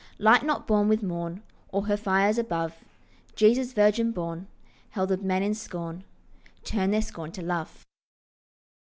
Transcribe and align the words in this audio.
Light 0.17 0.41
not 0.41 0.65
born 0.65 0.87
with 0.87 1.03
morn 1.03 1.43
Or 1.71 1.85
her 1.85 1.95
fires 1.95 2.39
above, 2.39 2.83
Jesus 3.35 3.73
virgin 3.73 4.11
born, 4.11 4.47
Held 4.89 5.11
of 5.11 5.21
men 5.21 5.43
in 5.43 5.53
scorn, 5.53 6.05
Turn 6.63 6.89
their 6.89 7.03
scorn 7.03 7.31
to 7.33 7.43
love. 7.43 7.85